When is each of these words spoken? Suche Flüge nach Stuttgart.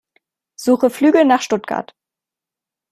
Suche 0.55 0.89
Flüge 0.89 1.25
nach 1.25 1.43
Stuttgart. 1.43 1.93